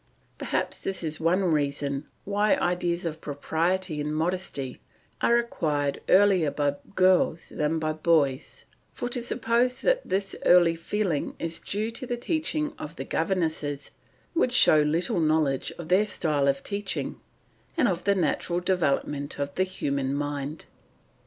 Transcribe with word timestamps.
Perhaps 0.39 0.81
this 0.81 1.03
is 1.03 1.19
one 1.19 1.43
reason 1.51 2.07
why 2.25 2.55
ideas 2.55 3.05
of 3.05 3.21
propriety 3.21 4.01
and 4.01 4.15
modesty 4.15 4.81
are 5.21 5.37
acquired 5.37 6.01
earlier 6.09 6.49
by 6.49 6.73
girls 6.95 7.49
than 7.49 7.77
by 7.77 7.93
boys, 7.93 8.65
for 8.91 9.07
to 9.09 9.21
suppose 9.21 9.81
that 9.81 10.01
this 10.03 10.35
early 10.43 10.75
feeling 10.75 11.35
is 11.37 11.59
due 11.59 11.91
to 11.91 12.07
the 12.07 12.17
teaching 12.17 12.73
of 12.79 12.95
the 12.95 13.05
governesses 13.05 13.91
would 14.33 14.51
show 14.51 14.79
little 14.79 15.19
knowledge 15.19 15.71
of 15.77 15.89
their 15.89 16.05
style 16.05 16.47
of 16.47 16.63
teaching 16.63 17.19
and 17.77 17.87
of 17.87 18.05
the 18.05 18.15
natural 18.15 18.59
development 18.59 19.37
of 19.37 19.53
the 19.53 19.63
human 19.65 20.15
mind. 20.15 20.65